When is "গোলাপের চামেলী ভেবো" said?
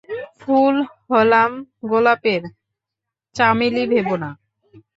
1.89-4.15